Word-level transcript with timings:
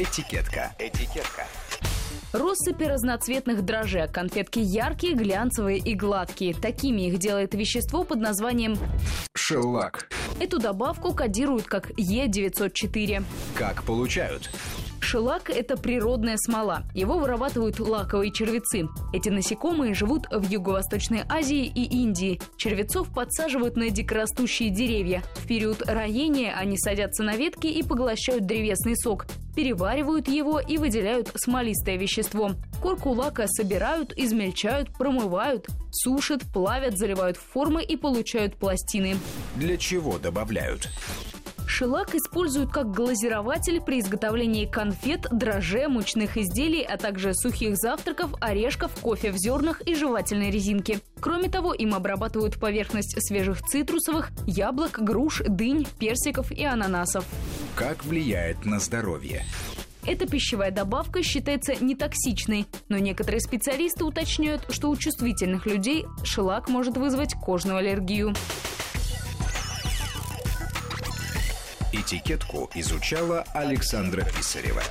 Этикетка. 0.00 0.72
Этикетка. 0.78 1.44
Россыпи 2.32 2.84
разноцветных 2.84 3.66
дрожжей. 3.66 4.08
Конфетки 4.08 4.58
яркие, 4.58 5.12
глянцевые 5.14 5.76
и 5.76 5.94
гладкие. 5.94 6.54
Такими 6.54 7.02
их 7.02 7.18
делает 7.18 7.52
вещество 7.52 8.02
под 8.02 8.18
названием 8.18 8.78
Шеллак. 9.34 10.08
Эту 10.40 10.58
добавку 10.58 11.12
кодируют 11.12 11.64
как 11.64 11.90
Е904. 11.90 13.22
Как 13.54 13.82
получают? 13.82 14.50
Шелак– 15.00 15.50
это 15.50 15.76
природная 15.76 16.36
смола. 16.38 16.84
Его 16.94 17.18
вырабатывают 17.18 17.80
лаковые 17.80 18.32
червецы. 18.32 18.88
Эти 19.12 19.28
насекомые 19.28 19.92
живут 19.92 20.26
в 20.30 20.48
Юго-Восточной 20.48 21.24
Азии 21.28 21.66
и 21.66 21.84
Индии. 21.84 22.40
Червецов 22.56 23.12
подсаживают 23.12 23.76
на 23.76 23.90
дикорастущие 23.90 24.70
деревья. 24.70 25.22
В 25.34 25.46
период 25.46 25.82
роения 25.86 26.54
они 26.56 26.78
садятся 26.78 27.22
на 27.22 27.36
ветки 27.36 27.66
и 27.66 27.82
поглощают 27.82 28.46
древесный 28.46 28.96
сок 28.96 29.26
переваривают 29.60 30.26
его 30.26 30.58
и 30.58 30.78
выделяют 30.78 31.32
смолистое 31.34 31.98
вещество. 31.98 32.52
Корку 32.80 33.10
лака 33.10 33.46
собирают, 33.46 34.14
измельчают, 34.16 34.90
промывают, 34.96 35.66
сушат, 35.90 36.40
плавят, 36.50 36.96
заливают 36.96 37.36
в 37.36 37.42
формы 37.42 37.84
и 37.84 37.94
получают 37.94 38.56
пластины. 38.56 39.18
Для 39.56 39.76
чего 39.76 40.18
добавляют? 40.18 40.88
Шелак 41.66 42.14
используют 42.14 42.72
как 42.72 42.90
глазирователь 42.90 43.82
при 43.82 44.00
изготовлении 44.00 44.64
конфет, 44.64 45.26
дрожжей, 45.30 45.88
мучных 45.88 46.38
изделий, 46.38 46.82
а 46.82 46.96
также 46.96 47.34
сухих 47.34 47.76
завтраков, 47.76 48.30
орешков, 48.40 48.90
кофе 49.02 49.30
в 49.30 49.36
зернах 49.36 49.82
и 49.82 49.94
жевательной 49.94 50.50
резинки. 50.50 51.00
Кроме 51.20 51.50
того, 51.50 51.74
им 51.74 51.94
обрабатывают 51.94 52.58
поверхность 52.58 53.14
свежих 53.28 53.60
цитрусовых, 53.60 54.30
яблок, 54.46 55.00
груш, 55.02 55.42
дынь, 55.46 55.86
персиков 55.98 56.50
и 56.50 56.64
ананасов. 56.64 57.26
Как 57.74 58.04
влияет 58.04 58.64
на 58.64 58.78
здоровье? 58.78 59.44
Эта 60.06 60.26
пищевая 60.26 60.70
добавка 60.70 61.22
считается 61.22 61.74
нетоксичной, 61.82 62.66
но 62.88 62.98
некоторые 62.98 63.40
специалисты 63.40 64.04
уточняют, 64.04 64.66
что 64.70 64.90
у 64.90 64.96
чувствительных 64.96 65.66
людей 65.66 66.06
шелак 66.24 66.68
может 66.68 66.96
вызвать 66.96 67.34
кожную 67.34 67.78
аллергию. 67.78 68.34
Этикетку 71.92 72.70
изучала 72.74 73.44
Александра 73.52 74.22
Писарева. 74.22 74.82